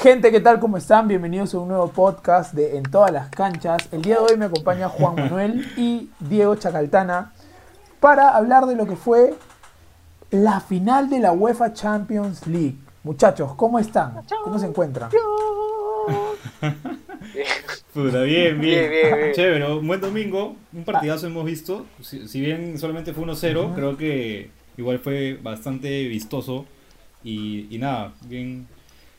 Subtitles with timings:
[0.00, 0.60] Gente, ¿qué tal?
[0.60, 1.08] ¿Cómo están?
[1.08, 3.88] Bienvenidos a un nuevo podcast de En todas las canchas.
[3.90, 7.32] El día de hoy me acompaña Juan Manuel y Diego Chacaltana
[7.98, 9.34] para hablar de lo que fue
[10.30, 12.76] la final de la UEFA Champions League.
[13.02, 14.22] Muchachos, ¿cómo están?
[14.44, 15.10] ¿Cómo se encuentran?
[17.92, 18.62] Puta, bien, bien.
[18.88, 19.32] Bien, bien, bien.
[19.32, 20.54] Chévere, un buen domingo.
[20.72, 21.86] Un partidazo hemos visto.
[22.02, 26.66] Si, si bien solamente fue 1-0, creo que igual fue bastante vistoso.
[27.24, 28.68] Y, y nada, bien.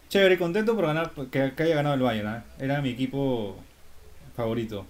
[0.10, 2.28] Chévere, contento por ganar, que, que haya ganado el Bayern.
[2.36, 2.42] ¿eh?
[2.60, 3.56] Era mi equipo
[4.36, 4.86] favorito.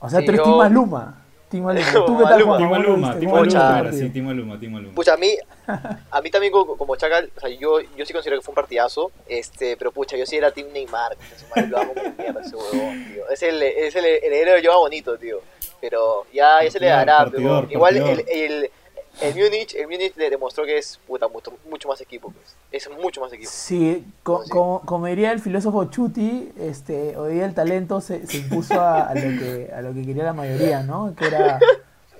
[0.00, 1.20] O sea, Sí, tú eres yo- Team Maluma.
[1.48, 1.92] Team Maluma.
[2.06, 2.46] ¿Tú qué tal, Maluma.
[2.46, 2.58] Juan?
[2.58, 3.20] Timo ¿Cómo lo Aluma, viste?
[3.20, 3.96] Timo ¿Cómo lo Aluma, viste?
[3.98, 4.94] era, sí, Timo Aluma, Timo Aluma.
[4.94, 5.30] Pucha, a mí,
[6.10, 8.56] a mí también como, como Chacal, o sea, yo, yo sí considero que fue un
[8.56, 12.10] partidazo, este, pero pucha, yo sí era Team Neymar, que su madre lo amo como
[12.18, 13.28] mierda ese huevón, tío.
[13.30, 15.40] Es el, es el heredero de Joa Bonito, tío.
[15.80, 18.70] Pero ya, ya se le dará, pero igual el,
[19.20, 22.56] el Múnich, el Múnich le demostró que es puta, mucho, mucho más equipo, pues.
[22.72, 23.50] Es mucho más equipo.
[23.52, 24.50] Sí, co- Sí.
[24.50, 29.02] Como, como diría el filósofo Chuti, este, hoy día el talento se, se impuso a,
[29.08, 31.14] a lo que, a lo que quería la mayoría, ¿no?
[31.14, 31.60] Que era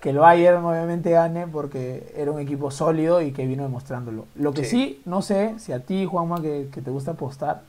[0.01, 4.27] que el Bayern obviamente gane porque era un equipo sólido y que vino demostrándolo.
[4.35, 5.03] Lo que sí, Sí.
[5.07, 7.63] no sé si a ti, Juanma, que, que te gusta apostar,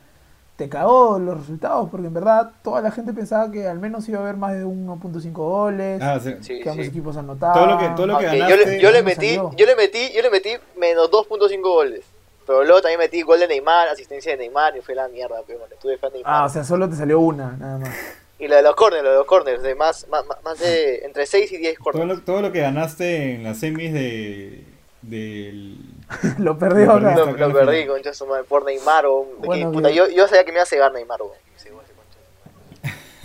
[0.56, 4.20] te cagó los resultados, porque en verdad toda la gente pensaba que al menos iba
[4.20, 6.34] a haber más de 1.5 goles, Ah, sí.
[6.42, 6.90] Sí, que ambos sí.
[6.92, 7.56] equipos anotaban.
[7.56, 9.52] Todo lo que- todo lo que yo, ganaste, le, yo le ¿cómo metí, salió?
[9.58, 12.06] yo le metí, yo le metí menos 2.5 goles.
[12.48, 15.60] Pero luego también metí gol de Neymar, asistencia de Neymar y fue la mierda, pero
[15.60, 16.34] bueno, tuve fan de Neymar.
[16.34, 17.90] Ah, o sea, solo te salió una, nada más.
[18.38, 21.26] Y lo de los corners, lo de los corners, de más, más, más de entre
[21.26, 22.08] 6 y 10 Todo corners.
[22.20, 24.62] lo, todo lo que ganaste en las semis de,
[25.10, 25.78] del...
[26.38, 27.16] lo perdió Lo acá.
[27.16, 27.40] perdiste.
[27.40, 30.52] Lo, perdí, concha su madre, por Neymar o que, Bueno, puta, yo, yo sabía que
[30.52, 31.20] me iba a cegar Neymar.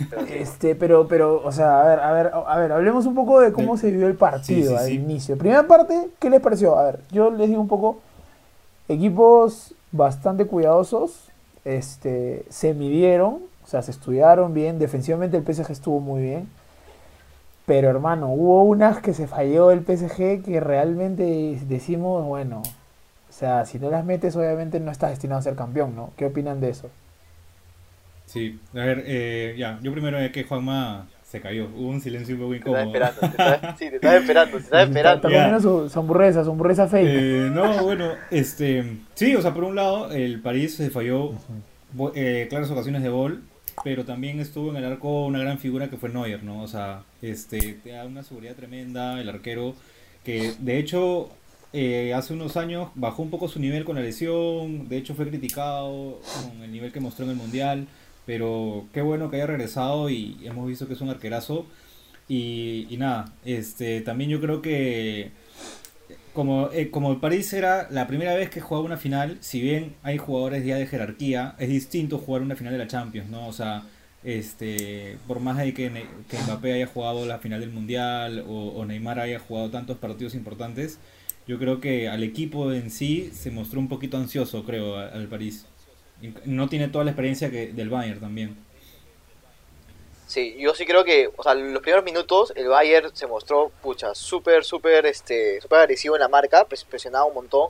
[0.09, 0.33] Pero sí.
[0.33, 3.53] Este, pero, pero, o sea, a ver, a ver, a ver, hablemos un poco de
[3.53, 4.93] cómo se vivió el partido Sí, sí, al sí.
[4.95, 5.37] inicio.
[5.37, 6.77] Primera parte, ¿qué les pareció?
[6.77, 7.99] A ver, yo les digo un poco,
[8.87, 11.29] equipos bastante cuidadosos,
[11.65, 16.49] este, se midieron, o sea, se estudiaron bien, defensivamente el PSG estuvo muy bien,
[17.65, 21.23] pero hermano, hubo unas que se falló el PSG que realmente
[21.67, 22.61] decimos, bueno,
[23.29, 26.11] o sea, si no las metes obviamente no estás destinado a ser campeón, ¿no?
[26.17, 26.89] ¿Qué opinan de eso?
[28.25, 32.35] Sí, a ver, eh, ya, yo primero es que Juanma se cayó, hubo un silencio
[32.35, 32.85] un poco Te estaba incómodo.
[32.85, 35.15] esperando, te estaba, sí, te estaba esperando, te estaba esperando.
[35.17, 37.07] está comiendo su, su hamburguesa, su hamburguesa fake.
[37.07, 41.31] Eh, no, bueno, este, sí, o sea, por un lado, el París se falló
[42.15, 43.43] eh, claras ocasiones de gol,
[43.83, 46.61] pero también estuvo en el arco una gran figura que fue Neuer, ¿no?
[46.61, 49.75] O sea, este, te da una seguridad tremenda, el arquero,
[50.23, 51.29] que de hecho
[51.73, 55.27] eh, hace unos años bajó un poco su nivel con la lesión, de hecho fue
[55.29, 57.87] criticado con el nivel que mostró en el Mundial,
[58.25, 61.65] pero qué bueno que haya regresado y hemos visto que es un arquerazo.
[62.27, 65.31] Y, y nada, este, también yo creo que
[66.33, 69.95] como, eh, como el París era la primera vez que jugaba una final, si bien
[70.03, 73.47] hay jugadores ya de jerarquía, es distinto jugar una final de la Champions, ¿no?
[73.47, 73.83] O sea,
[74.23, 75.91] este, por más de que,
[76.29, 80.35] que Mbappé haya jugado la final del Mundial o, o Neymar haya jugado tantos partidos
[80.35, 80.99] importantes,
[81.47, 85.27] yo creo que al equipo en sí se mostró un poquito ansioso, creo, a- al
[85.27, 85.65] París.
[86.45, 88.55] No tiene toda la experiencia que del Bayern también.
[90.31, 94.15] Sí, yo sí creo que, o sea, los primeros minutos el Bayern se mostró, pucha,
[94.15, 97.69] súper, súper, este, súper agresivo en la marca, pres- presionaba un montón.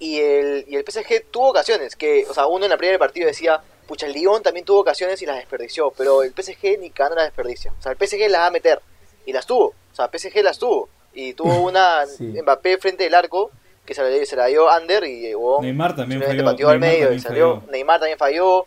[0.00, 2.98] Y el, y el PSG tuvo ocasiones, que, o sea, uno en la primera del
[2.98, 6.90] partido decía, pucha, el Lyon también tuvo ocasiones y las desperdició, pero el PSG ni
[6.90, 7.72] cagando las desperdicia.
[7.78, 8.80] O sea, el PSG las va a meter,
[9.24, 10.88] y las tuvo, o sea, el PSG las tuvo.
[11.14, 12.24] Y tuvo una Sí.
[12.24, 13.52] Mbappé frente del arco,
[13.86, 16.68] que se la, se la dio Under y Neymar también falló.
[16.68, 17.56] al medio y salió.
[17.60, 17.70] falló.
[17.70, 18.66] Neymar también falló.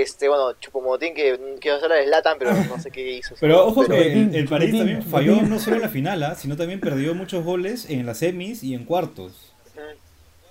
[0.00, 3.34] Este, bueno, Chupomotín que quiero hacerle de Zlatan, pero no sé qué hizo.
[3.40, 6.34] Pero ojo Pero que el, el París también falló no solo en la final, ¿ah?
[6.34, 9.52] sino también perdió muchos goles en las semis y en cuartos.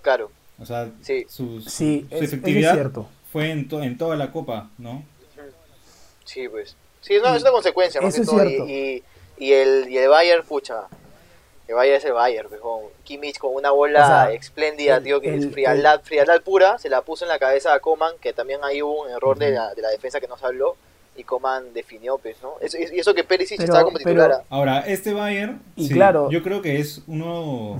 [0.02, 1.26] Claro, O sea, Sí.
[1.30, 3.10] su, Sí, su es, eso es efectividad cierto.
[3.32, 5.04] fue en, to- en toda la copa, ¿no?
[6.26, 6.76] sí, pues.
[7.02, 8.48] Sí, es una, es una consecuencia, más Eso que es todo.
[8.48, 8.68] cierto.
[8.70, 9.04] Y,
[9.38, 10.84] y, y el, y el Bayern, pucha.
[11.68, 15.04] El Bayern es el Bayern, pues, con Kimmich con una bola O sea, espléndida, el-
[15.04, 18.14] tío, que es el- frialdad, frialdad pura, se la puso en la cabeza a Coman,
[18.22, 20.76] que también ahí hubo un error de, la, de la defensa que nos habló,
[21.16, 22.56] y Coman definió, pues, ¿no?
[22.60, 24.30] Eso- y eso que Perisic Pero- estaba como titular.
[24.30, 24.46] pero- ¿ah?
[24.50, 27.80] Ahora, este Bayern, Y sí, claro- yo creo que es uno,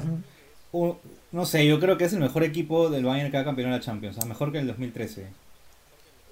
[0.72, 0.98] un-
[1.32, 3.84] no sé, yo creo que es el mejor equipo del Bayern que ha campeonado la
[3.84, 5.28] Champions, o sea, mejor que el 2013.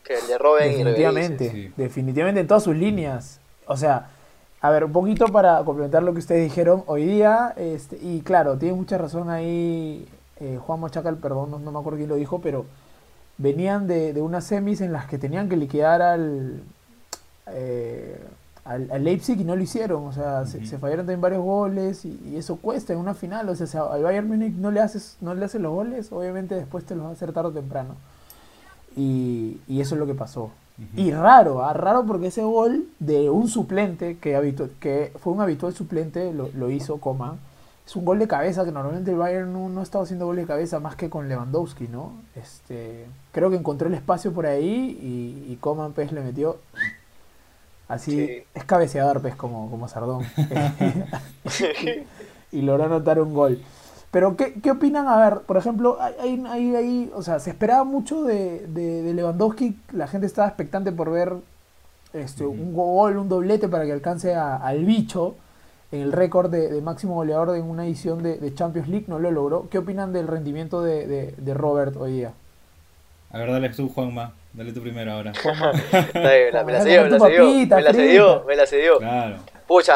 [0.04, 1.74] que el de Robben y Definitivamente, Ribery, sí.
[1.78, 3.40] definitivamente en todas sus líneas.
[3.68, 4.10] O sea,
[4.62, 8.58] a ver, un poquito para complementar lo que ustedes dijeron hoy día, este, y claro,
[8.58, 10.08] tiene mucha razón ahí
[10.40, 12.66] eh, Juan Mochacal, perdón, no, no me acuerdo quién lo dijo, pero
[13.38, 16.62] venían de, de unas semis en las que tenían que liquidar al,
[17.48, 18.20] eh,
[18.64, 22.20] al, al Leipzig y no lo hicieron, o sea, se, fallaron también varios goles y,
[22.26, 25.18] y eso cuesta en una final, o sea, si al Bayern Múnich no le haces
[25.22, 27.96] no le haces los goles, obviamente después te los va a hacer tarde o temprano.
[28.96, 30.52] Y, y eso es lo que pasó.
[30.96, 31.74] Y raro, ¿ah?
[31.74, 36.50] raro porque ese gol de un suplente, que, habitu- que fue un habitual suplente, lo,
[36.56, 37.38] lo hizo Coman.
[37.86, 40.36] Es un gol de cabeza que normalmente el Bayern no, no ha estado haciendo gol
[40.38, 42.14] de cabeza más que con Lewandowski, ¿no?
[42.36, 46.58] Este, creo que encontró el espacio por ahí y, y Coman pues le metió
[47.88, 48.44] así, Sí.
[48.54, 50.26] es cabeceador pues como, como Sardón.
[52.52, 53.62] y logró anotar un gol.
[54.12, 55.08] Pero, ¿qué, qué opinan?
[55.08, 59.02] A ver, por ejemplo, hay, hay, hay- hay- o sea, se esperaba mucho de, de,
[59.04, 61.34] de Lewandowski, la gente estaba expectante por ver
[62.14, 65.36] este, un gol, un doblete para que alcance a- al bicho
[65.94, 69.18] en el récord de, de máximo goleador en una edición de, de Champions League, no
[69.20, 69.70] lo logró.
[69.70, 72.34] ¿Qué opinan del rendimiento de, de, de Robert hoy día?
[73.32, 74.34] A ver, dale tú, Juanma.
[74.54, 75.32] Dale tú primero ahora.
[76.52, 77.46] La- me la cedió, me la cedió,
[77.78, 78.98] me la cedió, me la cedió.
[79.00, 79.36] Claro.
[79.68, 79.94] Pucha,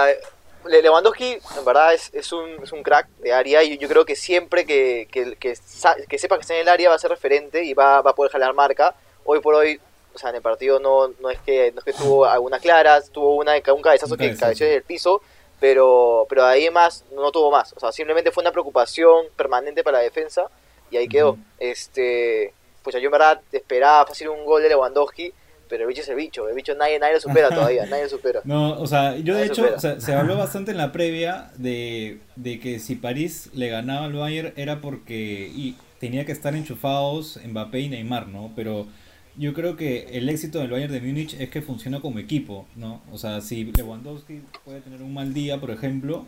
[0.66, 4.16] Lewandowski en verdad es, es, un, es un crack de área y yo creo que
[4.16, 7.74] siempre que, que, que, sepa que está en el área va a ser referente y
[7.74, 8.96] va, va a poder jalar marca.
[9.24, 9.80] Hoy por hoy,
[10.14, 13.10] o sea, en el partido no, no, es, que, no es que tuvo algunas claras,
[13.10, 15.22] tuvo una, un cabezazo que cabeció desde el piso,
[15.60, 17.74] pero, pero de ahí más no tuvo más.
[17.74, 20.50] O sea, simplemente fue una preocupación permanente para la defensa
[20.90, 21.38] y ahí quedó.
[21.60, 22.54] Este,
[22.84, 25.34] pues yo en verdad esperaba fácil un gol de Lewandowski,
[25.76, 28.10] pero el bicho es el bicho, el bicho nadie, nadie lo supera todavía, nadie lo
[28.10, 28.40] supera.
[28.46, 32.80] No, o sea, yo de hecho, se habló bastante en la previa de, de que
[32.80, 37.90] si París le ganaba al Bayern era porque y tenía que estar enchufados Mbappé y
[37.90, 38.54] Neymar, ¿no?
[38.56, 38.88] Pero
[39.36, 43.02] yo creo que el éxito del Bayern de Múnich es que funciona como equipo, ¿no?
[43.12, 46.26] O sea, si Lewandowski puede tener un mal día, por ejemplo,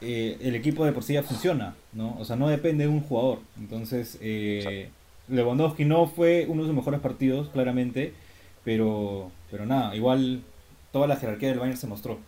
[0.00, 2.16] eh, el equipo de por sí ya funciona, ¿no?
[2.18, 3.40] O sea, no depende de un jugador.
[3.58, 4.88] Entonces, eh,
[5.28, 8.14] Lewandowski no fue uno de sus mejores partidos, claramente,
[8.66, 10.42] pero, pero nada, igual
[10.92, 12.18] toda la jerarquía del Bayern se mostró.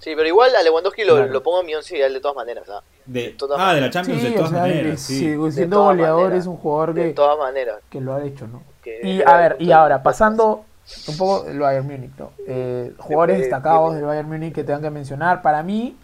[0.00, 1.32] Sí, pero igual a Lewandowski lo, Claro.
[1.32, 2.82] lo pongo en mi once ideal de todas maneras, ¿ah?
[3.06, 5.36] De, todas ah, de la Champions Sí, de o todas sea, maneras, es- sí.
[5.52, 6.40] siendo goleador, maneras.
[6.42, 7.76] es un jugador De que, todas maneras.
[7.90, 8.62] que lo ha hecho, ¿no?
[8.82, 10.64] Que Y a ver, y ahora, pasando
[11.06, 12.32] un poco el Bayern Múnich, ¿no?
[12.48, 15.42] Eh, jugadores destacados del Bayern Múnich que tengan que mencionar.
[15.42, 15.96] Para mí,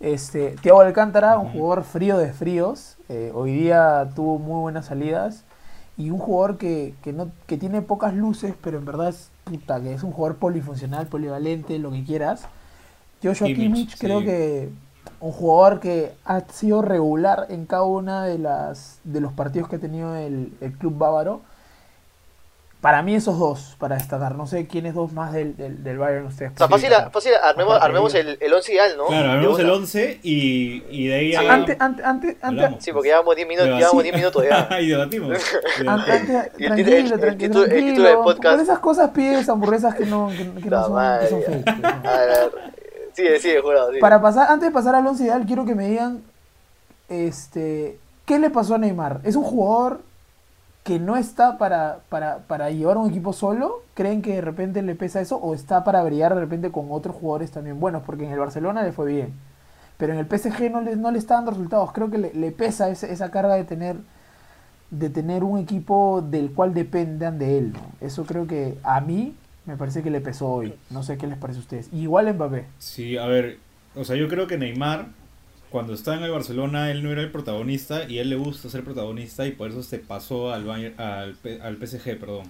[0.00, 2.96] este, Thiago Alcántara, un jugador frío de fríos.
[3.10, 5.44] eh, hoy día tuvo muy buenas salidas.
[5.96, 9.80] Y un jugador que, que, no, que tiene pocas luces, pero en verdad es puta,
[9.80, 12.46] que es un jugador polifuncional, polivalente, lo que quieras.
[13.22, 14.26] Joshua Kimmich, Kimmich, creo sí.
[14.26, 14.68] que
[15.20, 19.76] un jugador que ha sido regular en cada una de las de los partidos que
[19.76, 21.40] ha tenido el, el club bávaro.
[22.84, 24.34] Para mí esos dos, para destacar.
[24.34, 26.52] No sé quiénes dos más del, del, del Bayern ustedes.
[26.52, 29.06] O sea, fácil, fácil armemos, armemos el, el once ideal, ¿no?
[29.06, 29.74] Claro, hablamos el una.
[29.76, 31.36] 11 y, y de ahí Sí.
[31.36, 32.84] a- Antes, antes, antes, antes.
[32.84, 34.68] Sí, porque llevamos 10 minutos, llevamos 10 minutos ya.
[34.82, 35.30] y debatimos.
[35.30, 36.08] An- Debatimos.
[36.10, 38.22] antes- Y el tranquilo, el tranquilo, título- el título del tranquilo.
[38.22, 38.54] podcast.
[38.56, 41.76] Por esas cosas pides hamburguesas que no, que, que no son, madre, que son fake.
[41.80, 41.88] ¿no?
[41.88, 42.50] A ver, a ver.
[43.14, 43.88] Sigue, sigue, jurado.
[43.88, 44.00] sigue.
[44.00, 46.22] Para pasar, antes de pasar al once ideal, quiero que me digan,
[47.08, 49.20] este, ¿qué le pasó a Neymar?
[49.24, 50.00] ¿Es un jugador
[50.84, 53.82] que no está para, para, para llevar un equipo solo?
[53.94, 55.36] ¿Creen que de repente le pesa eso?
[55.38, 58.02] ¿O está para brillar de repente con otros jugadores también buenos?
[58.04, 59.32] Porque en el Barcelona le fue bien.
[59.96, 61.92] Pero en el PSG no le, no le está dando resultados.
[61.92, 63.96] Creo que le, pesa ese- esa carga de tener
[64.90, 67.72] de tener un equipo del cual dependan de él.
[68.00, 69.34] Eso creo que a mí
[69.66, 70.74] me parece que le pesó hoy.
[70.90, 71.88] No sé qué les parece a ustedes.
[71.92, 72.66] Igual Mbappé.
[72.78, 73.58] Sí, a ver,
[73.96, 75.08] o sea, yo creo que Neymar,
[75.74, 78.84] cuando está en el Barcelona, él no era el protagonista y él le gusta ser
[78.84, 82.44] protagonista y por eso se pasó al, Bayern- al, al PSG, perdón.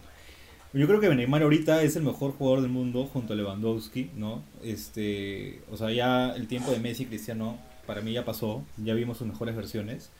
[0.74, 4.42] Yo creo que Neymar ahorita es el mejor jugador del mundo junto a Lewandowski, ¿no?
[4.62, 8.92] Este, o sea, ya el tiempo de Messi y Cristiano para mí ya pasó, ya
[8.92, 10.10] vimos sus mejores versiones.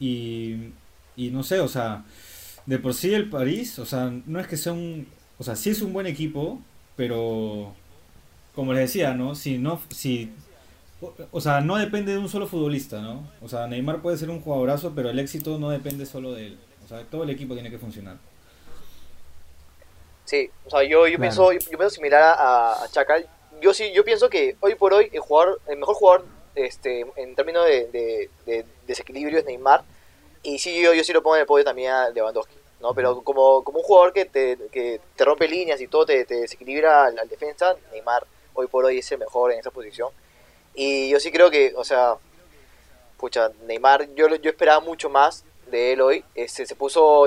[0.00, 0.72] Y,
[1.16, 2.04] y no sé, o sea,
[2.66, 5.70] de por sí el París, o sea, no es que sea un, o sea, sí
[5.70, 6.60] es un buen equipo,
[6.96, 7.74] pero
[8.54, 9.34] como les decía, ¿no?
[9.34, 10.30] Si no, si,
[11.30, 13.30] o, sea, no depende de un solo futbolista, ¿no?
[13.42, 16.58] O sea, Neymar puede ser un jugadorazo, pero el éxito no depende solo de él.
[16.84, 18.16] O sea, todo el equipo tiene que funcionar.
[20.24, 21.20] Sí, o sea, yo, yo Claro.
[21.20, 23.28] pienso, yo, yo pienso similar a, a Chacal.
[23.60, 27.34] Yo sí, yo pienso que hoy por hoy el jugador, el mejor jugador, este, en
[27.34, 29.84] términos de, de, de desequilibrio es Neymar.
[30.42, 32.94] Y sí, yo, yo sí lo pongo en el podio también a Lewandowski, ¿no?
[32.94, 36.36] Pero como, como un jugador que te, que te rompe líneas y todo, te, te
[36.36, 40.08] desequilibra al defensa, Neymar hoy por hoy es el mejor en esa posición.
[40.76, 42.14] Y yo sí creo que, o sea,
[43.16, 46.24] pucha, Neymar, yo, yo esperaba mucho más de él hoy.
[46.34, 47.24] Este, se puso,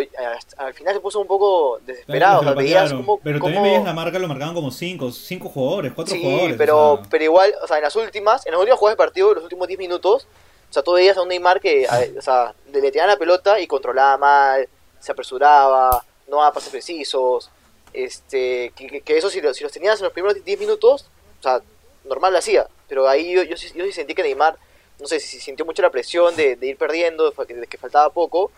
[0.57, 2.41] al final se puso un poco desesperado.
[2.41, 5.49] o sea, veías como, pero como- también veías la marca, lo marcaban como cinco, cinco
[5.49, 6.55] jugadores, cuatro Sí, jugadores.
[6.57, 9.05] pero, o sea, pero igual, o sea, en las últimas, en las últimas jugadas del
[9.05, 10.27] partido, los últimos 10 minutos,
[10.69, 13.59] o sea, tú veías a un Neymar que, a- o sea, le, tiraban la pelota
[13.59, 17.49] y controlaba mal, se apresuraba, no daba pases precisos,
[17.91, 21.07] este, que, que- que eso si, lo- si los tenías en los primeros 10 minutos,
[21.39, 21.61] o sea,
[22.09, 24.57] normal lo hacía, pero ahí yo, yo, sí, sentí que Neymar,
[24.99, 28.51] no sé, si sintió mucho la presión de, ir perdiendo, de, que faltaba poco,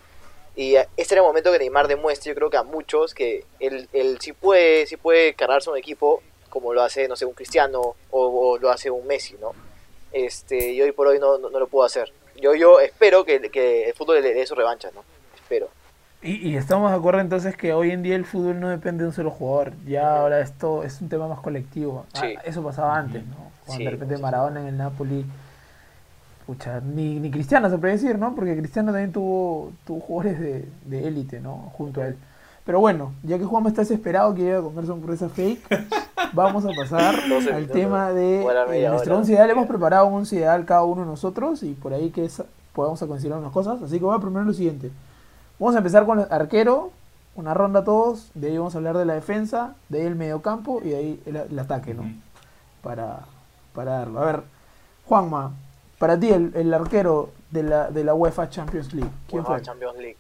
[0.56, 3.88] Y este era el momento que Neymar demuestre, yo creo que a muchos, que él,
[3.94, 7.96] él sí puede, sí puede cargarse un equipo como lo hace, no sé, un Cristiano
[8.12, 9.54] o, lo hace un Messi, ¿no?
[10.12, 12.12] Este, y hoy por hoy no, no, no lo puedo hacer.
[12.36, 15.04] Yo, yo espero que, que el fútbol le dé su revancha, ¿no?
[15.36, 15.70] Espero.
[16.24, 19.10] Y, y estamos de acuerdo entonces que hoy en día el fútbol no depende de
[19.10, 19.74] un solo jugador.
[19.88, 22.06] Ya ahora esto es un tema más colectivo.
[22.14, 23.36] Ah, eso pasaba antes, ¿no?
[23.66, 24.18] Cuando Sí, de repente.
[24.20, 25.26] Maradona en el Napoli.
[26.46, 28.36] Pucha, ni, ni Cristiano se puede decir, ¿no?
[28.36, 31.72] Porque Cristiano también tuvo, tuvo jugadores de, de élite, ¿no?
[31.78, 32.18] Junto a él.
[32.66, 35.60] Pero bueno, ya que Juan está desesperado que iba a comerse un esa fake,
[36.34, 39.50] vamos a pasar 12 al tema de eh, nuestro once ideal.
[39.50, 43.02] Hemos preparado un once ideal cada uno de nosotros y por ahí que es- podamos
[43.02, 43.82] a considerar unas cosas.
[43.82, 44.92] Así que voy a proponer lo siguiente.
[45.62, 46.92] Vamos a empezar con el arquero,
[47.36, 50.82] una ronda todos, de ahí vamos a hablar de la defensa, de ahí el mediocampo
[50.84, 52.12] y de ahí el, el ataque, ¿no?
[52.82, 53.20] Para,
[53.76, 54.22] para darlo.
[54.22, 54.42] A ver,
[55.06, 55.52] Juanma,
[56.00, 59.62] para ti el, el arquero de la, de la UEFA Champions League, ¿quién UEFA fue?
[59.62, 60.18] Champions League.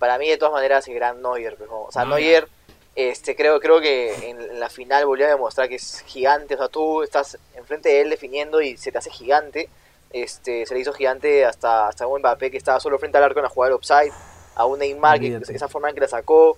[0.00, 1.54] Para mí, de todas maneras, el gran Neuer.
[1.54, 2.20] pues, O sea, Neuer.
[2.20, 2.48] Neuer,
[2.96, 6.54] este, creo, creo que en, en la final volvió a demostrar que es gigante.
[6.54, 9.68] O sea, tú estás enfrente de él definiendo y se te hace gigante.
[10.12, 13.38] Este, se le hizo gigante hasta, hasta un Mbappé que estaba solo frente al arco
[13.38, 14.12] en la jugada del offside.
[14.54, 16.56] A un Neymar, que esa forma en que la sacó.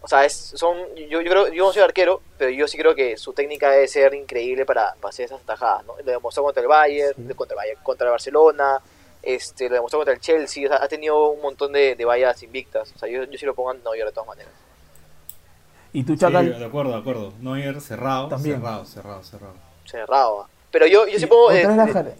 [0.00, 2.94] O sea, es, son, yo, yo, creo, yo no soy arquero, pero yo sí creo
[2.94, 5.94] que su técnica debe ser increíble para, para hacer esas tajadas, ¿no?
[5.96, 7.34] Lo demostró contra el Bayern, Sí.
[7.34, 8.80] contra, el Bayern, contra el Barcelona,
[9.22, 12.42] este, lo demostró contra el Chelsea, o sea, ha tenido un montón de, de vallas
[12.42, 12.92] invictas.
[12.94, 14.52] O sea, yo, yo sí lo pongo en Neuer de todas maneras.
[15.94, 17.32] Y tú, Sí, Chacal, de acuerdo, de acuerdo.
[17.40, 18.56] Neuer cerrado, También.
[18.56, 19.54] cerrado, cerrado, cerrado.
[19.86, 20.40] Cerrado.
[20.42, 20.48] ¿ah?
[20.70, 21.66] Pero yo, yo sí pongo, eh,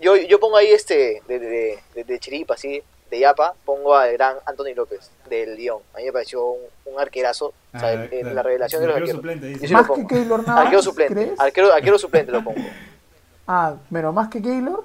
[0.00, 2.80] yo, yo pongo ahí este, de, de, de, de chiripa, así,
[3.14, 5.80] de yapa, pongo al gran Anthony López, del Lyon.
[5.94, 8.34] A mí me pareció un, un arquerazo, o sea, Ah, el- el- claro.
[8.34, 9.18] la revelación de los Arquero arqueros.
[9.38, 9.72] suplente, dice.
[9.74, 10.08] Más lo que pongo.
[10.08, 11.40] Keylor Navas, Arquero suplente, ¿crees?
[11.40, 12.60] arquero, arquero suplente lo pongo.
[13.46, 14.84] Ah, pero más que Keylor,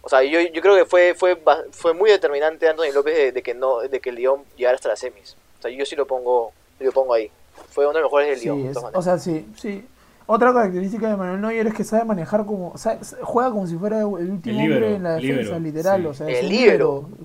[0.00, 1.38] O sea, yo, yo creo que fue, fue,
[1.72, 4.88] fue muy determinante Anthony López de, de que no, de que el Lyon llegara hasta
[4.88, 5.36] las semis.
[5.58, 7.30] O sea, yo sí lo pongo, lo pongo ahí.
[7.70, 9.86] Fue uno de los mejores del sí, Lyon, es- o sea, sí, sí.
[10.30, 14.00] Otra característica de Manuel Neuer es que sabe manejar como, sabe- juega como si fuera
[14.00, 16.06] el último El hombre en la defensa, literal, sí.
[16.06, 16.78] o sea, es El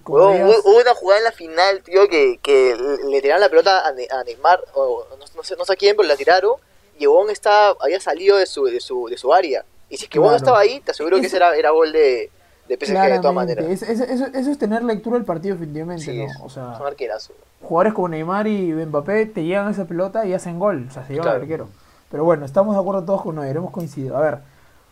[0.03, 2.73] como Hubo, hubo- una jugada en la final, tío, que, que
[3.09, 5.75] le tiraron la pelota a, Ne- a Neymar, o no, no sé, no sé a
[5.75, 6.53] quién, pero la tiraron,
[6.97, 9.65] y Wong estaba, había salido de su, de su, de su área.
[9.89, 10.37] Y si es que Claro.
[10.37, 12.31] estaba ahí, te aseguro que ese era, era gol de,
[12.69, 13.33] de PSG de todas Claramente.
[13.33, 13.65] maneras.
[13.65, 16.45] Es- es- eso, eso es tener lectura del partido definitivamente, Sí, ¿no?
[16.45, 17.33] O sea, es un arquerazo.
[17.61, 21.03] jugadores como Neymar y Mbappé te llegan a esa pelota y hacen gol, o sea,
[21.05, 21.35] se llevan Claro.
[21.35, 21.67] al arquero.
[22.13, 24.15] Pero bueno, estamos de acuerdo todos con Neuer, hemos coincidido.
[24.15, 24.37] A ver,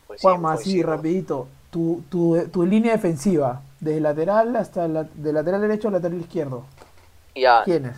[0.07, 5.03] Pues sí, Juanma, así sí, rapidito, tu, tu, tu línea defensiva, desde lateral hasta la,
[5.03, 6.65] de lateral derecho a lateral izquierdo.
[7.35, 7.95] Ya, ¿Quién es?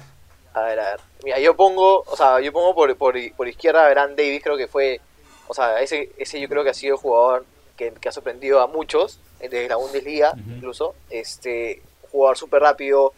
[0.54, 1.00] A ver, a ver.
[1.24, 4.58] Mira, yo pongo, o sea, yo pongo por, por, por izquierda a Grant Davis, creo
[4.58, 5.00] que fue,
[5.48, 7.46] o sea, ese, ese yo creo que ha sido el jugador
[7.78, 13.14] que, que ha sorprendido a muchos, eh, desde la Bundesliga incluso, este, jugador súper rápido,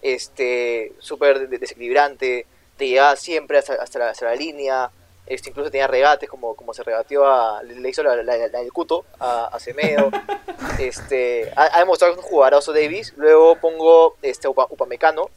[0.00, 2.46] este, súper de- desequilibrante,
[2.78, 4.90] te llegaba siempre hasta, hasta, la, hasta la línea,
[5.32, 8.72] este, incluso tenía regates, como, como se regateó a, le hizo la, la, la- del
[8.72, 10.10] Cuto a, a Semedo,
[10.78, 15.28] este, ha, ha demostrado que es un jugadorazo Davis, luego pongo este, Upa- Upamecano,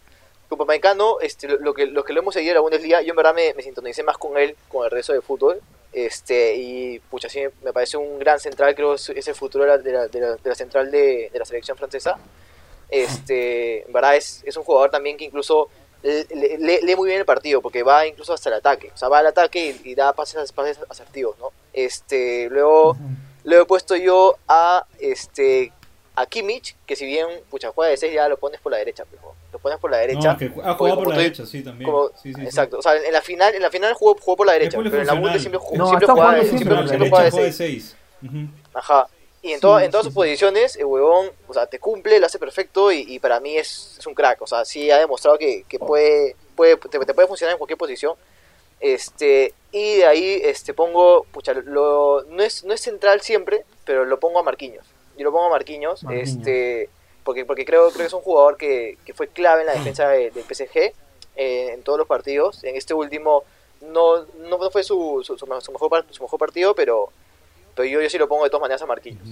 [0.50, 3.16] Upamecano, este, lo, lo que, lo que lo hemos seguido en la Bundesliga, yo en
[3.16, 5.60] verdad me, me sintonicé más con él, con el resto del fútbol.
[5.92, 9.70] Este, y pucha, sí, me parece un gran central, creo que es, el futuro de
[9.70, 12.18] la, de la, de la- de la central de, de la selección francesa.
[12.90, 15.70] Este, en verdad es, es un jugador también que incluso
[16.06, 18.92] le- le- lee, lee muy bien el partido, porque va incluso hasta el ataque.
[18.94, 21.50] O sea, va al ataque y, y da pases, pases asertivos, ¿no?
[21.74, 23.00] Este, luego, Ujú.
[23.44, 25.72] Luego he puesto yo a este
[26.16, 29.04] a Kimmich, que si bien pucha juega de 6 ya lo pones por la derecha,
[29.12, 30.32] pero lo pones por la derecha.
[30.32, 31.92] No, que ha jugado por la derecha, sí, también.
[31.92, 32.42] como- Sí, sí, sí.
[32.42, 35.02] exacto, o sea, en la final en la final jugó, jugó por la derecha, pero
[35.02, 35.14] en la.
[35.14, 36.08] Bundes siempre, No, siempre
[36.58, 37.56] siempre siempre, juega de 6.
[37.56, 37.96] 6.
[38.74, 39.08] Ajá.
[39.46, 42.40] Y en, Sí, en todas sus posiciones, el huevón, o sea, te cumple, lo hace
[42.40, 44.42] perfecto y, y para mí es, es un crack.
[44.42, 47.78] O sea, sí ha demostrado que, que puede, puede te, te puede funcionar en cualquier
[47.78, 48.16] posición.
[48.80, 54.04] Este, y de ahí este, pongo, pucha, lo, no, es, no es central siempre, pero
[54.06, 54.86] lo pongo a Marquinhos.
[55.18, 56.30] Yo lo pongo a Marquinhos, Marquinhos.
[56.30, 56.90] este
[57.24, 60.08] porque porque creo, creo que es un jugador que, que fue clave en la defensa
[60.10, 60.94] de- del PSG
[61.36, 62.64] eh, en todos los partidos.
[62.64, 63.44] En este último
[63.82, 67.10] no, no, no fue su, su, su mejor, su mejor partido, pero,
[67.76, 69.28] pero yo, yo sí lo pongo de todas maneras a Marquinhos.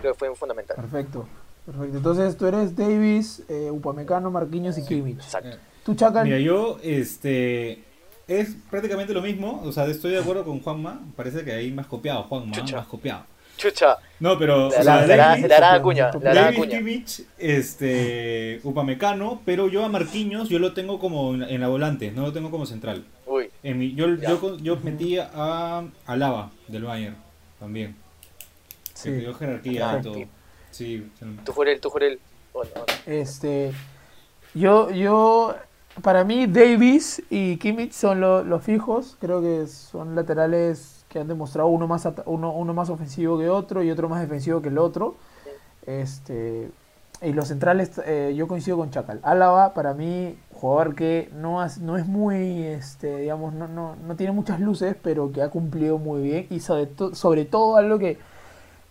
[0.00, 0.76] Creo que fue fundamental.
[0.76, 1.28] Perfecto.
[1.66, 1.96] Perfecto.
[1.96, 5.16] Entonces tú eres Davis, eh, Upamecano, Marquinhos y Kimmich.
[5.18, 5.56] Exacto.
[5.84, 6.24] Tú, Chacal.
[6.24, 7.82] Mira, yo, este.
[8.26, 9.62] Es prácticamente lo mismo.
[9.64, 11.00] O sea, estoy de acuerdo con Juanma.
[11.14, 12.52] Parece que ahí más copiado, Juanma.
[12.52, 12.76] Chucha.
[12.78, 13.24] Más copiado.
[13.56, 14.70] Chucha, No, pero.
[14.70, 16.68] le o sea, hará- Davis- le hará cuña, David.
[16.70, 21.68] Kimmich, este, Upamecano, pero yo a Marquinhos yo lo tengo como en la, en la
[21.68, 23.04] volante, no lo tengo como central.
[23.26, 27.16] Uy, En mi, yo, yo, yo metí a Alaba del Bayern
[27.58, 27.96] también.
[28.94, 29.10] Sí.
[29.10, 30.14] Que dio jerarquía Ah, y todo.
[30.70, 31.10] sí.
[31.44, 32.20] Tú Jurel, tú Jurel.
[33.06, 33.72] Este,
[34.54, 35.54] yo, yo
[36.02, 39.16] para mí Davis y Kimmich son lo- los fijos.
[39.20, 43.48] Creo que son laterales que han demostrado uno más, ata- uno, uno más ofensivo que
[43.48, 45.16] otro y otro más defensivo que el otro.
[45.86, 46.70] Este,
[47.24, 49.20] y los centrales, eh, yo coincido con Chacal.
[49.22, 54.16] Álava, para mí, jugador que no, has- no es muy, este, digamos, no, no, no
[54.16, 56.46] tiene muchas luces, pero que ha cumplido muy bien.
[56.50, 58.18] Y sobre, to- sobre todo algo que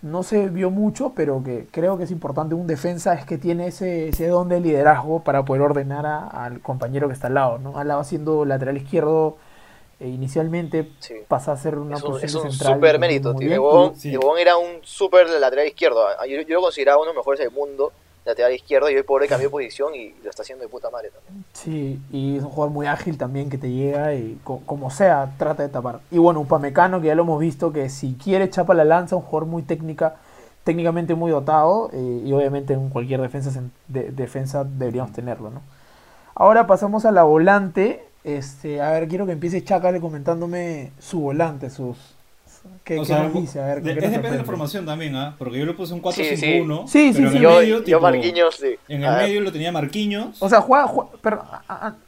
[0.02, 3.68] no se vio mucho, pero que creo que es importante un defensa, es que tiene
[3.68, 7.58] ese, ese don de liderazgo para poder ordenar a- al compañero que está al lado.
[7.60, 7.78] ¿no?
[7.78, 9.38] Álava siendo lateral izquierdo
[10.00, 11.14] eh, inicialmente, Sí.
[11.30, 12.74] pasa a ser una Es un, posición es un central.
[12.74, 13.94] super mérito, tío.
[13.96, 14.18] Sí.
[14.40, 16.02] era un super lateral izquierdo.
[16.20, 17.94] Ah, Yo, yo lo consideraba uno de los mejores del mundo,
[18.26, 21.10] lateral izquierdo, y hoy pobre cambió de posición y lo está haciendo de puta madre
[21.10, 21.46] también.
[21.54, 25.34] Sí, y es un jugador muy ágil también que te llega y co- como sea
[25.38, 26.00] trata de tapar.
[26.12, 29.22] Y bueno, Upamecano que ya lo hemos visto que si quiere chapa la lanza, un
[29.24, 30.16] jugador muy técnica,
[30.64, 33.52] técnicamente muy dotado eh, y obviamente en cualquier defensa
[33.88, 35.62] de- defensa deberíamos tenerlo, ¿no?
[36.36, 38.06] Ahora pasamos a la volante.
[38.24, 41.98] Este, a ver, quiero que empiece Chacal comentándome su volante, sus
[42.84, 45.16] qué, sea, nos dice, a ver, de- ¿con qué es depende de la formación también,
[45.16, 45.36] ¿ah?
[45.38, 46.88] Porque yo le puse un Sí, 4-5-1.
[46.88, 46.92] sí.
[46.92, 47.38] Sí, sí, pero sí.
[47.38, 48.76] en el Yo, medio, yo tipo, Marquinhos, sí.
[48.88, 50.42] En el medio lo tenía Marquinhos.
[50.42, 51.44] O sea, juega, juega, pero,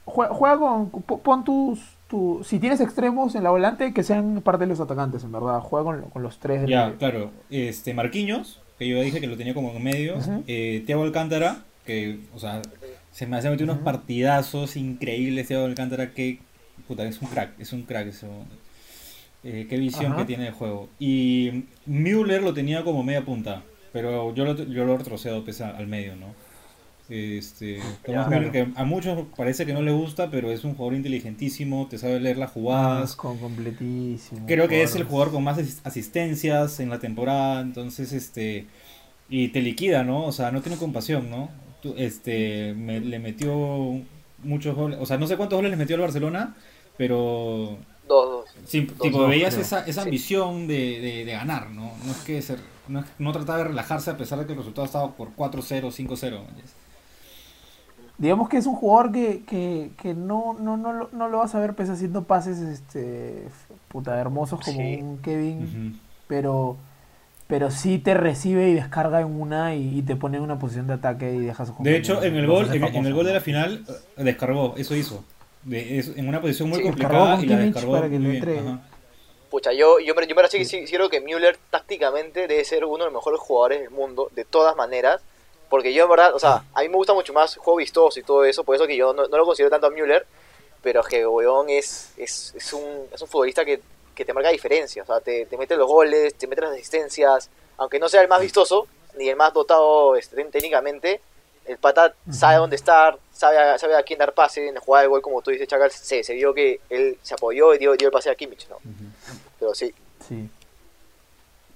[0.05, 0.89] juega, juega con.
[0.89, 4.79] po- Pon tus, tu- Si tienes extremos en la volante, que sean parte de los
[4.79, 5.59] atacantes, en verdad.
[5.59, 6.97] Juega con, con los tres Ya, medio.
[6.97, 7.31] claro.
[7.49, 10.17] Este, Marquinhos, que yo dije que lo tenía como en medio.
[10.17, 10.43] Ujú.
[10.47, 12.61] eh, Thiago Alcántara, que, o sea,
[13.11, 15.47] se me hace metido unos partidazos increíbles.
[15.47, 16.39] Thiago Alcántara, que,
[16.87, 18.27] puta, es un crack, es un crack eso.
[19.47, 20.17] Eh, qué visión Ajá.
[20.21, 20.89] que tiene de juego.
[20.99, 23.61] Y Müller lo tenía como media punta,
[23.93, 26.33] pero yo lo, yo lo retrocedo pese a- al medio, ¿no?
[27.07, 28.27] Este, Thomas.
[28.27, 31.99] Müller, que a muchos parece que no le gusta, pero es un jugador inteligentísimo, te
[31.99, 33.11] sabe leer las jugadas.
[33.13, 34.47] Ah, con completísimo.
[34.47, 35.31] Creo que es el jugador.
[35.31, 38.65] con más asis- asistencias en la temporada, entonces este
[39.29, 40.25] y te liquida, ¿no?
[40.25, 41.49] O sea, no tiene compasión, ¿no?
[41.83, 44.01] Tú- Este me- le metió
[44.43, 46.55] muchos goles, o sea, no sé cuántos goles le metió al Barcelona,
[46.97, 47.77] pero
[48.69, 49.65] Tipo veías creo.
[49.65, 50.07] esa, esa Sí.
[50.07, 51.91] ambición de, de- de ganar, ¿no?
[52.05, 54.57] No es que ser, no, es- no trataba de relajarse a pesar de que el
[54.57, 56.31] resultado estaba por 4-0, 5-0.
[56.41, 56.73] ¿me entiendes?
[58.17, 61.53] Digamos que es un jugador que, que, que no, no, no, lo- no lo vas
[61.53, 63.47] a ver pues, haciendo pases este,
[63.89, 64.99] puta hermosos como Sí.
[65.01, 66.77] un Kevin, pero
[67.47, 70.87] pero sí te recibe y descarga en una y, y te pone en una posición
[70.87, 73.33] de ataque y deja su De hecho, en el gol, en, en el gol de
[73.35, 73.85] la final
[74.17, 75.23] eh, descargó, eso hizo.
[75.65, 78.79] De- es- en una posición muy Sí, complicada y la descargó para que muy bien.
[79.49, 82.63] Pucha, yo, yo, me- yo me parece que sí, sí creo que Müller tácticamente debe
[82.63, 85.21] ser uno de los mejores jugadores del mundo, de todas maneras.
[85.69, 88.23] Porque yo, en verdad, o sea, a mí me gusta mucho más juego vistoso y
[88.23, 90.25] todo eso, por eso que yo no, no lo considero tanto a Müller,
[90.83, 93.81] pero que weón es, es, es, un, es un futbolista que,
[94.13, 97.49] que te marca diferencia, o sea, te, te mete los goles, te mete las asistencias,
[97.77, 101.19] aunque no sea el más vistoso, ni el más dotado este, técnicamente,
[101.65, 105.03] el pata sabe dónde estar, sabe a, sabe a quién dar pase, en la jugada
[105.03, 107.93] de gol, como tú dices, Chacal, se, se vio que él se apoyó y dio,
[107.95, 108.77] dio el pase a Kimmich, ¿no?
[109.59, 109.93] Pero sí,
[110.27, 110.49] Sí.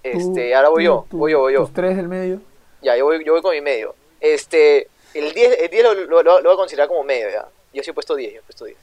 [0.04, 1.62] este, ahora voy yo, tú- voy yo, voy yo.
[1.62, 2.42] Tus tres del medio.
[2.82, 3.96] Ya, yo voy, yo voy con mi medio.
[4.22, 7.48] Este, el 10, el 10 lo, lo, lo- voy a considerar como medio, ya.
[7.74, 8.78] Yo sí he puesto 10, yo he puesto 10.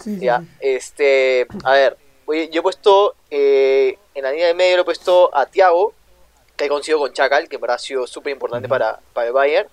[0.00, 0.46] Sí, Ya, sí.
[0.60, 4.84] este, a ver, voy- yo he puesto, eh, en la línea de medio lo he
[4.84, 5.92] puesto a Thiago,
[6.56, 9.68] que consigo con Chacal, que verdad ha sido súper importante para, para el Bayern.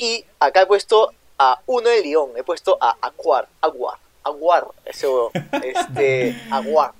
[0.00, 5.06] Y acá he puesto a uno del Lyon, he puesto a Aguar, Aguar, Aguar, ese
[5.62, 6.92] este, Aguar.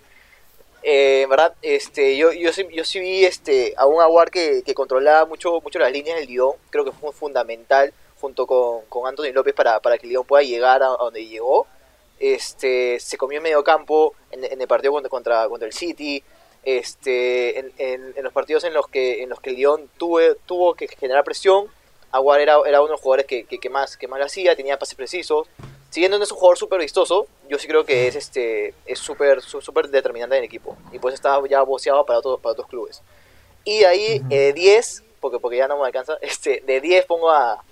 [0.82, 4.62] Eh, en verdad, este, yo, yo, sí, yo sí vi este, a un Aguar que,
[4.64, 9.06] que controlaba mucho, mucho las líneas del Lyon, creo que fue fundamental junto con, con
[9.08, 11.66] Anthony López para, para que Lyon pueda llegar a, a donde llegó.
[12.18, 16.22] Este, se comió en medio campo en, en el partido contra, contra, contra el City,
[16.64, 20.20] este, en, en- en los partidos en los que, en los que el Lyon tuvo,
[20.44, 21.66] tuvo que generar presión,
[22.12, 24.56] Aguar era, era uno de los jugadores que, que, que más, que más lo hacía,
[24.56, 25.48] tenía pases precisos.
[25.90, 29.42] Siguiendo no es un jugador súper vistoso, yo sí creo que es este es súper
[29.42, 30.76] su- súper determinante en el equipo.
[30.92, 33.02] Y pues está ya boceado para, otros para otros clubes.
[33.64, 37.06] Y de ahí, eh, de 10, porque, porque ya no me alcanza, este, de 10
[37.06, 37.62] pongo a,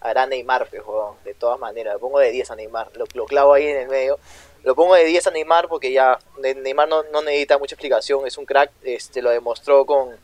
[0.00, 1.94] a Neymar, pues, huevón, de todas maneras.
[1.94, 4.18] Lo pongo de 10 a Neymar, lo, lo clavo ahí en el medio.
[4.64, 8.26] Lo pongo de 10 a Neymar porque ya Ne- Neymar no, no necesita mucha explicación,
[8.26, 10.16] es un crack, este, lo demostró con-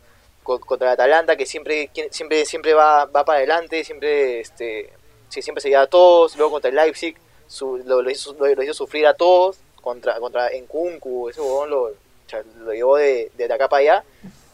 [0.58, 4.90] contra el Atalanta, que siempre, siempre, siempre va, va para adelante, siempre, este,
[5.28, 8.46] sí, siempre se lleva a todos, luego contra el Leipzig, su- lo, lo hizo, lo,
[8.46, 11.90] lo hizo sufrir a todos, contra, contra Nkunku, ese huevón lo,
[12.72, 14.04] llevó de, de acá para allá,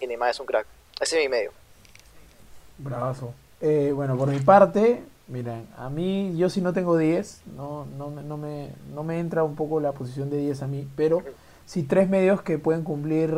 [0.00, 0.66] y Neymar es un crack.
[1.00, 1.52] Ese es mi medio.
[2.78, 3.34] Bravazo.
[3.60, 8.10] Eh, bueno, por mi parte, miren, a mí yo si no tengo 10, no, no,
[8.10, 11.22] me- no, me, no me entra un poco la posición de 10 a mí, pero
[11.66, 13.32] sí tres medios que pueden cumplir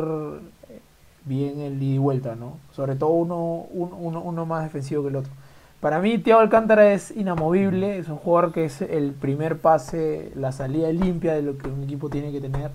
[1.27, 2.57] bien el ida y vuelta, ¿no?
[2.71, 5.31] Sobre todo uno, un- uno, uno más defensivo que el otro.
[5.79, 10.51] Para mí, Thiago Alcántara es inamovible, es un jugador que es el primer pase, la
[10.51, 12.71] salida limpia de lo que un equipo tiene que tener,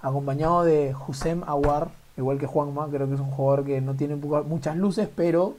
[0.00, 4.16] acompañado de Hussein Aguar, igual que Juanma, creo que es un jugador que no tiene
[4.16, 5.54] muchas luces, pero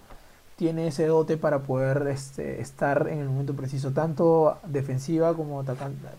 [0.55, 5.63] tiene ese dote para poder este, estar en el momento preciso, tanto defensiva como,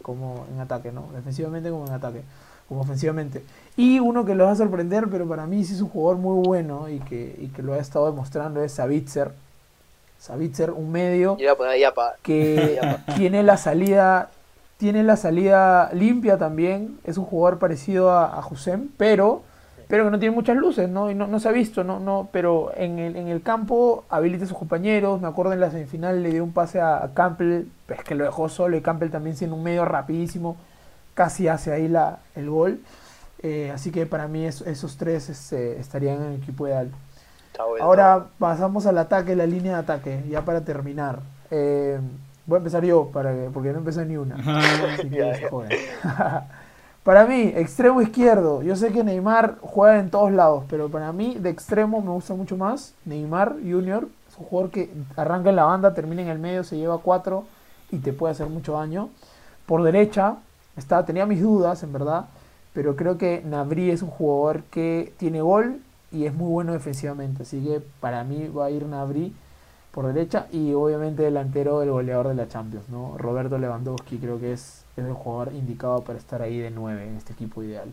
[0.03, 1.09] como en ataque, ¿no?
[1.15, 2.23] Defensivamente como en ataque,
[2.71, 3.43] como ofensivamente.
[3.77, 6.47] Y uno que lo va a sorprender, pero para mí sí es un jugador muy
[6.47, 9.33] bueno y que, y que lo ha estado demostrando, es Savitzer
[10.21, 11.37] Savitzer, un medio
[12.23, 12.79] que
[13.17, 14.31] tiene la salida
[14.77, 18.49] tiene la salida limpia también, es un jugador parecido a, a
[18.97, 19.43] pero,
[19.89, 21.11] pero que no tiene muchas luces, ¿no?
[21.11, 22.01] Y no, se ha visto, ¿no?
[22.01, 25.71] no pero en el, en el campo habilita a sus compañeros, me acuerdo en la
[25.71, 28.75] semifinal le dio un pase a, Campbell, es que lo dejó solo.
[28.75, 30.57] Y Campbell también siendo un medio rapidísimo,
[31.15, 32.81] casi hace ahí la, el gol.
[33.43, 36.91] Eh, así que para mí esos tres este, estarían en el equipo ideal.
[37.81, 41.21] Ahora pasamos al ataque, la línea de ataque, ya para terminar.
[41.51, 41.99] Eh,
[42.47, 44.37] voy a empezar yo, para porque no empecé ni una.
[47.05, 48.63] para mí, extremo izquierdo.
[48.63, 52.35] Yo sé que Neymar juega en todos lados, pero para mí, de extremo me gusta
[52.35, 52.95] mucho más.
[53.05, 56.77] Neymar Junior es un jugador que arranca en la banda, termina en el medio, se
[56.77, 57.45] lleva cuatro
[57.91, 59.11] y te puede hacer mucho daño.
[59.67, 60.37] Por derecha,
[60.77, 62.27] está, tenía mis dudas, en verdad,
[62.73, 65.81] pero creo que Nabri es un jugador que tiene gol
[66.13, 67.43] y es muy bueno defensivamente.
[67.43, 69.33] Así que para mí va a ir Nabri
[69.93, 73.19] por derecha y obviamente delantero el goleador de la Champions, ¿no?
[73.19, 77.33] Roberto Lewandowski creo que es, el jugador indicado para estar ahí de 9 en este
[77.33, 77.91] equipo ideal.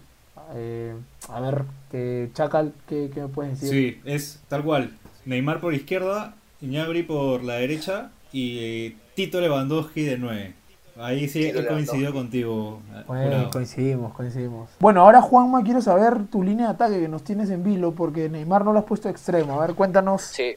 [0.54, 0.94] Eh,
[1.30, 3.70] a ver, que Chacal, ¿qué, me puedes decir?
[3.70, 4.92] Sí, es tal cual.
[5.26, 10.54] Neymar por izquierda, Iñabri por la derecha y eh, Tito Lewandowski de 9.
[11.00, 12.80] Ahí sí he coincidido contigo.
[13.06, 14.70] Bueno, coincidimos, coincidimos.
[14.80, 18.30] Bueno, ahora Juanma, quiero saber tu línea de ataque que nos tienes en vilo, porque
[18.30, 19.62] Neymar no lo has puesto extremo.
[19.62, 20.24] A ver, cuéntanos.
[20.24, 20.56] Sí,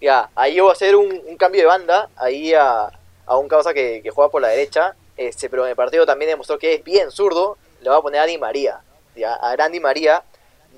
[0.00, 2.90] ya, ahí yo voy a hacer un, cambio de banda, ahí a,
[3.26, 6.58] a un causa que, juega por la derecha, este, pero en el partido también demostró
[6.58, 8.80] que es bien zurdo, le voy a poner a Di María.
[9.16, 10.22] Ya, a Grandi María,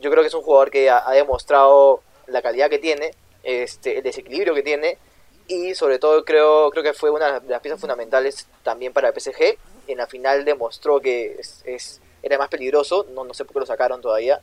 [0.00, 4.02] yo creo que es un jugador que ha, demostrado la calidad que tiene, este, el
[4.02, 4.98] desequilibrio que tiene,
[5.48, 9.20] y sobre todo creo, creo que fue una de las piezas fundamentales también para el
[9.20, 9.58] PSG.
[9.86, 13.66] En la final demostró que es, era más peligroso, no, no sé por qué lo
[13.66, 14.40] sacaron todavía.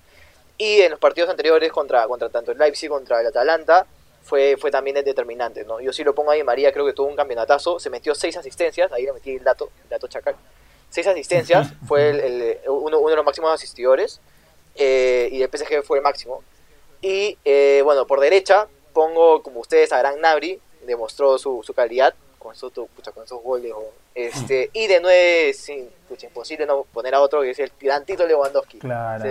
[0.58, 3.86] Y en los partidos anteriores contra, contra tanto el Leipzig contra el Atalanta
[4.24, 5.66] fue, fue también determinante.
[5.66, 5.82] ¿no?
[5.82, 8.92] Yo sí lo pongo ahí, María creo que tuvo un campeonatazo, se metió seis asistencias,
[8.92, 10.36] ahí le metí el dato, el dato chacal.
[10.90, 14.22] Seis asistencias, fue el, uno, uno, de los máximos asistidores
[14.76, 16.44] eh, y el PSG fue el máximo.
[17.02, 22.54] Y eh, bueno, por derecha pongo, como ustedes sabrán, Nabri, demostró su, su calidad con
[22.54, 23.72] esos, con esos goles.
[24.14, 25.70] Este, y de nueve, es
[26.24, 28.80] imposible no poner a otro que es el tirantito Lewandowski.
[28.80, 29.24] Claro.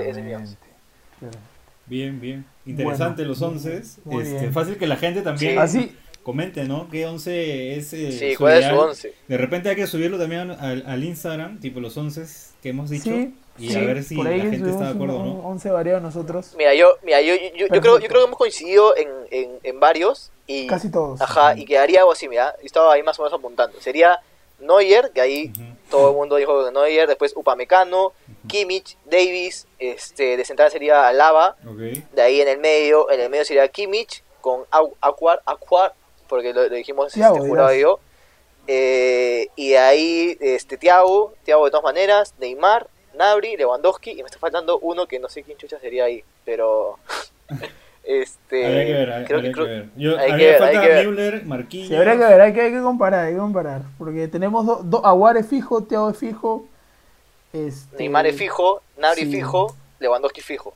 [1.87, 2.45] Bien, bien.
[2.65, 3.77] Interesante los once.
[3.77, 5.97] Este, fácil que la gente también Así.
[6.23, 6.89] comente, ¿no?
[6.89, 7.93] ¿Qué once es?
[7.93, 9.15] Eh, sí, ¿cuál es su once?
[9.29, 12.25] De repente hay que subirlo también al, al Instagram, tipo los once
[12.63, 13.11] que hemos dicho.
[13.59, 15.41] Y a ver si la gente está de acuerdo no.
[15.49, 16.55] 11 variados nosotros.
[16.57, 19.81] Mira, yo, mira, yo, yo, yo, creo, yo creo que hemos coincidido en, en, en
[19.81, 21.21] varios y, Casi todos.
[21.21, 23.81] Ajá, y quedaría algo así, mira, estaba ahí más o menos apuntando.
[23.81, 24.21] Sería
[24.63, 25.53] Neuer, que ahí
[25.91, 28.13] todo el mundo dijo Neuer, después Upamecano,
[28.47, 31.57] Kimmich, Davis, este, de central sería Alaba,
[32.13, 34.63] de ahí en el medio, en el medio sería Kimmich con
[35.01, 35.95] Aquar, Aquar,
[36.29, 38.01] porque lo, dijimos este, jurado yo,
[38.67, 44.27] eh, y de ahí este, Thiago, Thiago de todas maneras, Neymar, Nabri, Lewandowski, y me
[44.27, 46.99] está faltando uno que no sé quién chucha sería ahí, pero...
[48.05, 49.89] Este, habría que ver, creo que, que, ver.
[49.97, 51.89] Yo, hay que falta hay Müller, Marquinhos.
[51.89, 53.83] Sí, habría que ver, hay que, hay que comparar, hay que comparar.
[53.97, 56.67] Porque tenemos dos, do, Aguar es fijo, Thiago es fijo.
[57.53, 57.99] Este...
[57.99, 60.75] Neymar es fijo, Nabri fijo, Lewandowski fijo.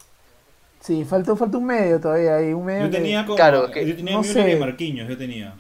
[0.81, 3.97] Sí, falta, falta un medio todavía ahí, un medio Yo tenía como, claro, que, yo
[3.97, 4.53] tenía no Müller sé.
[4.53, 5.55] y Marquinhos, yo tenía.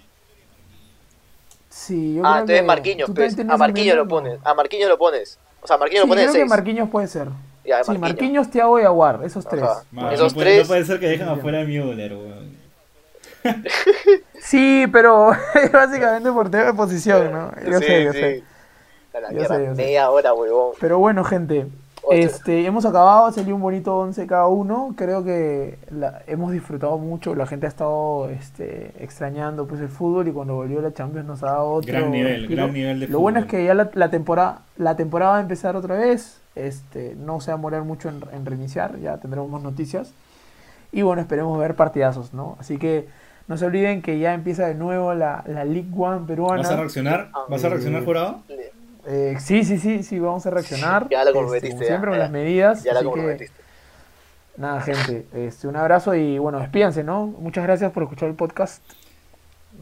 [1.68, 5.38] Sí, yo ah, entonces Marquinhos, pues, a Marquinhos lo pones, a Marquinhos lo pones.
[5.60, 7.28] O sea, Marquinhos sí, lo creo que Marquinhos puede ser.
[7.64, 9.64] Ya, sí, Marquinhos, Thiago y Aguar, esos tres.
[9.64, 10.32] esos no, tres.
[10.34, 12.56] Puede, no puede ser que dejen afuera a Müller, weón.
[14.40, 15.32] sí, pero
[15.72, 17.52] básicamente por tema de posición, ¿no?
[17.68, 18.44] Yo sé, yo sé.
[19.32, 19.82] Yo sé, yo sé.
[19.82, 20.74] Media hora, huevón.
[20.80, 21.66] Pero bueno, gente,
[22.10, 24.94] este, hemos acabado, salió un bonito 11 cada uno.
[24.96, 27.34] Creo que la, hemos disfrutado mucho.
[27.34, 31.42] La gente ha estado este, extrañando pues el fútbol y cuando volvió la Champions nos
[31.42, 31.92] ha dado otro.
[31.92, 35.32] Gran nivel, gran nivel de Lo bueno es que ya la, la, temporada, la temporada
[35.32, 36.40] va a empezar otra vez.
[36.54, 40.12] Este, no se va a morir mucho en, en reiniciar, ya tendremos más noticias.
[40.92, 42.56] Y bueno, esperemos ver partidazos, ¿no?
[42.58, 43.06] Así que
[43.48, 46.62] no se olviden que ya empieza de nuevo la, la League One peruana.
[46.62, 47.30] ¿Vas a reaccionar?
[47.48, 48.42] ¿Vas a reaccionar, jurado?
[49.06, 51.08] Eh, sí, sí, sí, sí, vamos a reaccionar.
[51.08, 51.86] Ya lo este, comprometiste.
[51.86, 52.82] siempre con las medidas.
[52.82, 53.54] Ya la comprometiste.
[54.56, 57.26] nada, gente, este, un abrazo y bueno, despídanse, ¿no?
[57.26, 58.82] Muchas gracias por escuchar el podcast.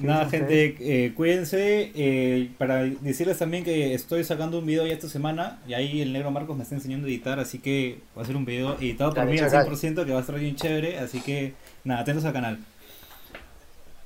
[0.01, 1.93] Nada, gente, eh, cuídense.
[1.95, 5.61] eh, para decirles también que estoy sacando un video ya esta semana.
[5.69, 7.39] Y ahí el negro Marcos me está enseñando a editar.
[7.39, 9.67] Así que va a ser un video editado por mí al chacal.
[9.69, 10.99] 100% que va a estar bien chévere.
[10.99, 12.59] Así que nada, atentos al canal.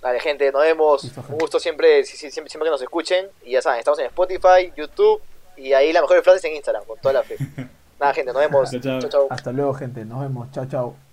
[0.01, 1.05] Vale, gente, nos vemos.
[1.29, 3.29] Un gusto siempre, sí, sí, siempre, siempre que nos escuchen.
[3.45, 5.21] Y ya saben, estamos en Spotify, YouTube
[5.57, 7.37] y ahí las mejores frases en Instagram, con toda la fe.
[8.01, 8.71] Nada, gente, nos vemos.
[8.81, 9.01] Chao.
[9.01, 9.27] chao.
[9.29, 10.05] Hasta luego, gente.
[10.05, 10.51] Nos vemos.
[10.53, 11.08] Chao, chao.